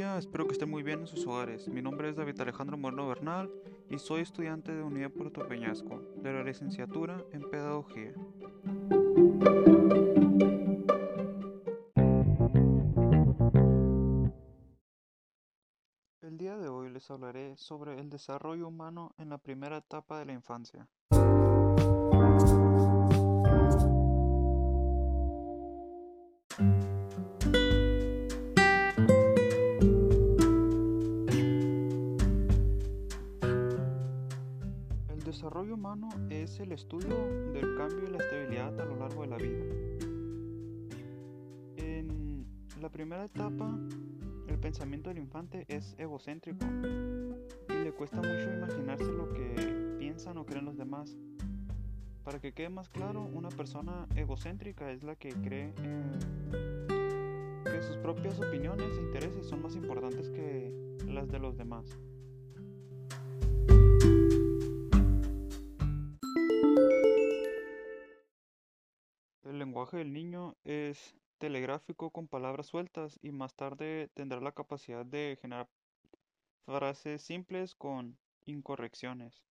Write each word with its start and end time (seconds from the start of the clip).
espero 0.00 0.46
que 0.46 0.52
estén 0.52 0.70
muy 0.70 0.82
bien 0.82 1.00
en 1.00 1.06
sus 1.06 1.26
hogares. 1.26 1.68
Mi 1.68 1.82
nombre 1.82 2.08
es 2.08 2.16
David 2.16 2.40
Alejandro 2.40 2.78
Moreno 2.78 3.08
Bernal 3.08 3.50
y 3.90 3.98
soy 3.98 4.22
estudiante 4.22 4.72
de 4.72 4.82
Unidad 4.82 5.10
Puerto 5.10 5.46
Peñasco, 5.46 6.00
de 6.16 6.32
la 6.32 6.42
licenciatura 6.42 7.22
en 7.30 7.42
Pedagogía. 7.50 8.14
El 16.22 16.38
día 16.38 16.56
de 16.56 16.68
hoy 16.68 16.88
les 16.90 17.10
hablaré 17.10 17.56
sobre 17.58 17.98
el 18.00 18.08
desarrollo 18.08 18.68
humano 18.68 19.12
en 19.18 19.28
la 19.28 19.38
primera 19.38 19.76
etapa 19.76 20.18
de 20.18 20.24
la 20.24 20.32
infancia. 20.32 20.88
Desarrollo 35.32 35.74
humano 35.74 36.10
es 36.28 36.60
el 36.60 36.72
estudio 36.72 37.16
del 37.54 37.74
cambio 37.78 38.06
y 38.06 38.10
la 38.10 38.18
estabilidad 38.18 38.78
a 38.78 38.84
lo 38.84 38.96
largo 38.96 39.22
de 39.22 39.28
la 39.28 39.36
vida. 39.38 39.64
En 41.78 42.46
la 42.82 42.90
primera 42.90 43.24
etapa, 43.24 43.74
el 44.46 44.58
pensamiento 44.58 45.08
del 45.08 45.16
infante 45.16 45.64
es 45.68 45.94
egocéntrico 45.96 46.66
y 47.70 47.72
le 47.72 47.92
cuesta 47.92 48.18
mucho 48.18 48.52
imaginarse 48.52 49.10
lo 49.10 49.32
que 49.32 49.96
piensan 49.98 50.36
o 50.36 50.44
creen 50.44 50.66
los 50.66 50.76
demás. 50.76 51.16
Para 52.24 52.38
que 52.38 52.52
quede 52.52 52.68
más 52.68 52.90
claro, 52.90 53.22
una 53.22 53.48
persona 53.48 54.06
egocéntrica 54.14 54.92
es 54.92 55.02
la 55.02 55.16
que 55.16 55.30
cree 55.30 55.72
que 57.64 57.82
sus 57.82 57.96
propias 57.96 58.38
opiniones 58.38 58.98
e 58.98 59.00
intereses 59.00 59.46
son 59.46 59.62
más 59.62 59.76
importantes 59.76 60.28
que 60.28 60.70
las 61.06 61.26
de 61.28 61.38
los 61.38 61.56
demás. 61.56 61.86
El 69.52 69.58
lenguaje 69.58 69.98
del 69.98 70.14
niño 70.14 70.56
es 70.64 71.14
telegráfico 71.36 72.08
con 72.08 72.26
palabras 72.26 72.68
sueltas 72.68 73.18
y 73.20 73.32
más 73.32 73.54
tarde 73.54 74.08
tendrá 74.14 74.40
la 74.40 74.52
capacidad 74.52 75.04
de 75.04 75.36
generar 75.42 75.68
frases 76.64 77.20
simples 77.20 77.74
con 77.74 78.16
incorrecciones. 78.46 79.44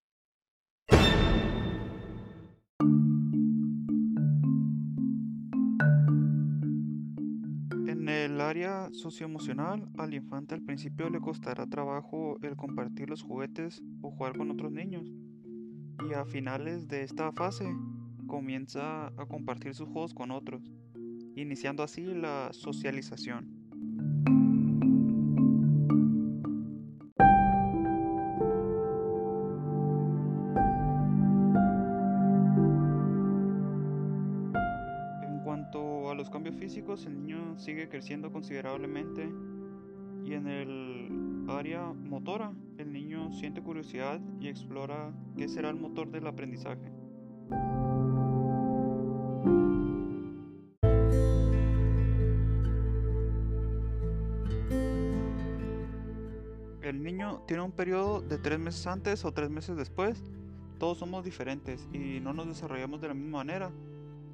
En 7.88 8.09
el 8.09 8.41
área 8.41 8.89
socioemocional, 8.94 9.88
al 9.99 10.16
infante 10.16 10.55
al 10.55 10.63
principio 10.63 11.11
le 11.11 11.22
costará 11.22 11.67
trabajo 11.67 12.39
el 12.41 12.55
compartir 12.55 13.07
los 13.07 13.22
juguetes 13.22 13.83
o 14.02 14.09
jugar 14.09 14.35
con 14.35 14.49
otros 14.49 14.72
niños. 14.72 15.13
Y 16.09 16.16
a 16.16 16.25
finales 16.25 16.88
de 16.88 17.03
esta 17.03 17.31
fase 17.33 17.72
comienza 18.27 19.08
a 19.08 19.25
compartir 19.27 19.73
sus 19.75 19.88
juegos 19.89 20.14
con 20.14 20.31
otros, 20.31 20.61
iniciando 21.36 21.83
así 21.83 22.03
la 22.03 22.50
socialización. 22.52 23.61
En 35.23 35.44
cuanto 35.44 36.09
a 36.09 36.16
los 36.16 36.30
cambios 36.30 36.56
físicos, 36.56 37.06
el 37.06 37.22
niño 37.22 37.57
sigue 37.57 37.90
creciendo 37.90 38.31
considerablemente 38.31 39.29
y 40.24 40.34
en 40.34 40.47
el 40.47 41.50
área 41.50 41.94
motora, 41.94 42.53
el 42.78 42.91
niño 42.91 43.31
siente 43.34 43.62
curiosidad 43.62 44.19
y 44.40 44.47
explora 44.47 45.12
qué 45.38 45.47
será 45.47 45.69
el 45.69 45.75
motor 45.75 46.09
del 46.12 46.28
aprendizaje. 46.28 46.91
Niño 57.11 57.41
tiene 57.45 57.63
un 57.63 57.72
periodo 57.72 58.22
de 58.22 58.38
tres 58.38 58.59
meses 58.59 58.88
antes 58.88 59.25
o 59.25 59.33
tres 59.33 59.49
meses 59.49 59.75
después. 59.75 60.23
Todos 60.79 60.97
somos 60.97 61.23
diferentes 61.23 61.88
y 61.94 62.19
no 62.22 62.33
nos 62.33 62.47
desarrollamos 62.47 63.01
de 63.01 63.09
la 63.09 63.13
misma 63.13 63.39
manera. 63.39 63.72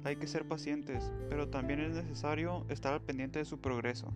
Hay 0.04 0.16
que 0.16 0.26
ser 0.26 0.46
pacientes, 0.46 1.10
pero 1.28 1.48
también 1.48 1.80
es 1.80 1.94
necesario 1.94 2.64
estar 2.68 2.92
al 2.92 3.00
pendiente 3.00 3.40
de 3.40 3.44
su 3.44 3.60
progreso. 3.60 4.12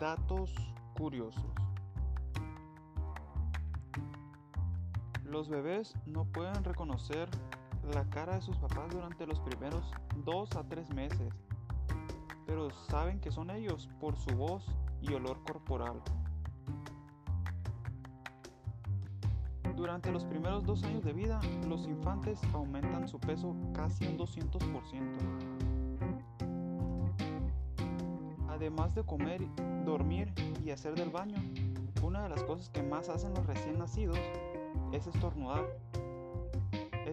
Datos 0.00 0.54
curiosos. 0.94 1.44
Los 5.24 5.48
bebés 5.48 5.94
no 6.06 6.26
pueden 6.26 6.62
reconocer 6.62 7.28
la 7.90 8.04
cara 8.10 8.36
de 8.36 8.42
sus 8.42 8.56
papás 8.56 8.90
durante 8.90 9.26
los 9.26 9.40
primeros 9.40 9.90
2 10.24 10.56
a 10.56 10.64
3 10.64 10.94
meses, 10.94 11.32
pero 12.46 12.70
saben 12.88 13.20
que 13.20 13.30
son 13.30 13.50
ellos 13.50 13.88
por 14.00 14.16
su 14.16 14.36
voz 14.36 14.64
y 15.00 15.12
olor 15.12 15.42
corporal. 15.44 16.00
Durante 19.76 20.12
los 20.12 20.24
primeros 20.24 20.64
dos 20.64 20.84
años 20.84 21.02
de 21.02 21.12
vida, 21.12 21.40
los 21.66 21.86
infantes 21.88 22.38
aumentan 22.52 23.08
su 23.08 23.18
peso 23.18 23.56
casi 23.74 24.06
un 24.06 24.18
200%. 24.18 24.52
Además 28.48 28.94
de 28.94 29.02
comer, 29.02 29.40
dormir 29.84 30.32
y 30.64 30.70
hacer 30.70 30.94
del 30.94 31.10
baño, 31.10 31.36
una 32.02 32.22
de 32.22 32.28
las 32.28 32.44
cosas 32.44 32.68
que 32.68 32.82
más 32.82 33.08
hacen 33.08 33.34
los 33.34 33.46
recién 33.46 33.78
nacidos 33.78 34.18
es 34.92 35.06
estornudar. 35.06 35.64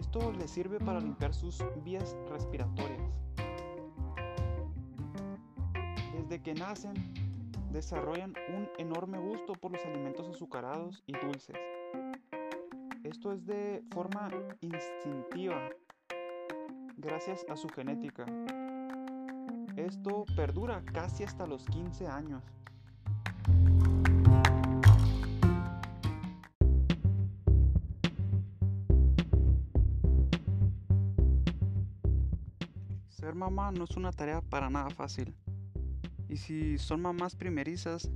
Esto 0.00 0.32
les 0.32 0.50
sirve 0.50 0.78
para 0.78 0.98
limpiar 0.98 1.34
sus 1.34 1.62
vías 1.84 2.16
respiratorias. 2.30 3.02
Desde 6.14 6.42
que 6.42 6.54
nacen, 6.54 6.94
desarrollan 7.70 8.32
un 8.48 8.66
enorme 8.78 9.18
gusto 9.18 9.52
por 9.52 9.72
los 9.72 9.84
alimentos 9.84 10.26
azucarados 10.26 11.04
y 11.06 11.12
dulces. 11.12 11.54
Esto 13.04 13.32
es 13.32 13.44
de 13.44 13.84
forma 13.92 14.30
instintiva, 14.62 15.68
gracias 16.96 17.44
a 17.50 17.56
su 17.56 17.68
genética. 17.68 18.24
Esto 19.76 20.24
perdura 20.34 20.82
casi 20.94 21.24
hasta 21.24 21.46
los 21.46 21.66
15 21.66 22.06
años. 22.06 22.42
Ser 33.20 33.34
mamá 33.34 33.70
no 33.70 33.84
es 33.84 33.98
una 33.98 34.12
tarea 34.12 34.40
para 34.40 34.70
nada 34.70 34.88
fácil. 34.88 35.34
Y 36.30 36.38
si 36.38 36.78
son 36.78 37.02
mamás 37.02 37.36
primerizas, 37.36 38.10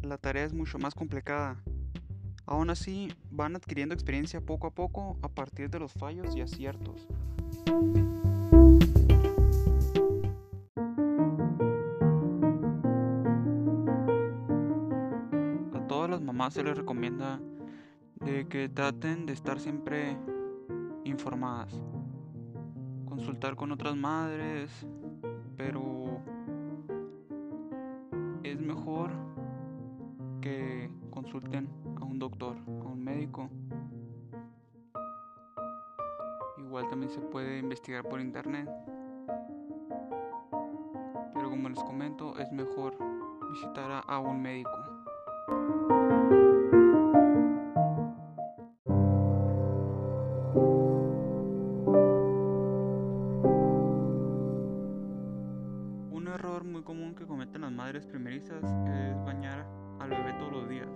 la 0.00 0.16
tarea 0.16 0.44
es 0.44 0.54
mucho 0.54 0.78
más 0.78 0.94
complicada. 0.94 1.60
Aún 2.46 2.70
así, 2.70 3.12
van 3.32 3.56
adquiriendo 3.56 3.96
experiencia 3.96 4.40
poco 4.40 4.68
a 4.68 4.70
poco 4.70 5.18
a 5.22 5.28
partir 5.28 5.70
de 5.70 5.80
los 5.80 5.92
fallos 5.92 6.36
y 6.36 6.40
aciertos. 6.40 7.08
A 15.74 15.86
todas 15.88 16.08
las 16.08 16.20
mamás 16.20 16.54
se 16.54 16.62
les 16.62 16.76
recomienda 16.76 17.40
que 18.24 18.70
traten 18.72 19.26
de 19.26 19.32
estar 19.32 19.58
siempre 19.58 20.16
informadas. 21.02 21.74
Consultar 23.14 23.54
con 23.54 23.70
otras 23.70 23.94
madres, 23.94 24.84
pero 25.56 26.20
es 28.42 28.60
mejor 28.60 29.12
que 30.40 30.90
consulten 31.10 31.68
a 32.00 32.04
un 32.04 32.18
doctor, 32.18 32.56
a 32.66 32.88
un 32.88 33.04
médico. 33.04 33.48
Igual 36.58 36.88
también 36.88 37.12
se 37.12 37.20
puede 37.20 37.60
investigar 37.60 38.02
por 38.02 38.20
internet. 38.20 38.68
Pero 41.34 41.50
como 41.50 41.68
les 41.68 41.78
comento, 41.78 42.36
es 42.40 42.50
mejor 42.50 42.98
visitar 43.52 43.92
a, 43.92 44.00
a 44.00 44.18
un 44.18 44.42
médico. 44.42 44.72
Madres 57.94 58.10
primerizas 58.10 58.64
es 58.64 59.24
bañar 59.24 59.64
al 60.00 60.10
bebé 60.10 60.32
todos 60.40 60.50
los 60.50 60.68
días. 60.68 60.88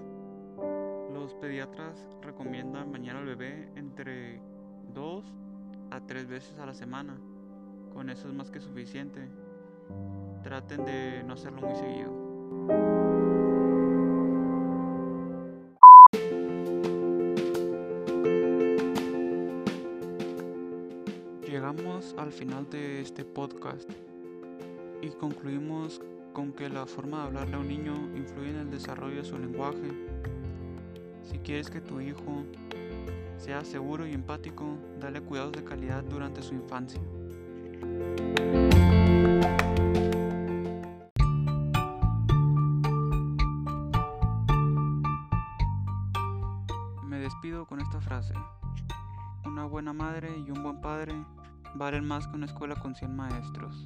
Los 1.15 1.33
pediatras 1.35 2.09
recomiendan 2.23 2.91
bañar 2.91 3.15
al 3.15 3.25
bebé 3.25 3.69
entre 3.77 4.41
dos 4.93 5.25
a 5.93 6.01
tres 6.01 6.27
veces 6.27 6.59
a 6.59 6.67
la 6.67 6.75
semana. 6.75 7.17
Con 7.93 8.11
eso 8.11 8.27
es 8.27 8.35
más 8.35 8.51
que 8.51 8.59
suficiente. 8.59 9.29
Traten 10.43 10.85
de 10.85 11.23
no 11.25 11.35
hacerlo 11.35 11.61
muy 11.61 11.77
seguido. 11.77 12.11
Llegamos 21.47 22.17
al 22.19 22.33
final 22.33 22.69
de 22.71 23.03
este 23.03 23.25
podcast 23.25 23.89
y 25.01 25.11
concluimos 25.11 26.01
con 26.33 26.53
que 26.53 26.69
la 26.69 26.87
forma 26.87 27.19
de 27.19 27.23
hablarle 27.25 27.57
a 27.57 27.59
un 27.59 27.69
niño 27.69 27.95
influye 28.17 28.51
en 28.51 28.57
el 28.57 28.71
desarrollo 28.71 29.17
de 29.17 29.25
su 29.25 29.39
lenguaje. 29.39 29.91
Si 31.23 31.39
quieres 31.39 31.71
que 31.71 31.81
tu 31.81 32.01
hijo 32.01 32.45
sea 33.37 33.65
seguro 33.65 34.07
y 34.07 34.13
empático, 34.13 34.77
dale 35.01 35.21
cuidados 35.21 35.53
de 35.53 35.65
calidad 35.65 36.03
durante 36.05 36.43
su 36.43 36.55
infancia. 36.55 37.01
Me 47.05 47.19
despido 47.21 47.67
con 47.67 47.81
esta 47.81 48.01
frase. 48.01 48.35
Una 49.45 49.65
buena 49.65 49.93
madre 49.93 50.37
y 50.39 50.51
un 50.51 50.63
buen 50.63 50.81
padre 50.81 51.15
valen 51.75 52.05
más 52.05 52.27
que 52.27 52.37
una 52.37 52.47
escuela 52.47 52.75
con 52.77 52.95
100 52.95 53.15
maestros. 53.15 53.85